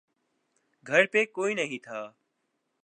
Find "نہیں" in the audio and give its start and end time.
1.53-1.79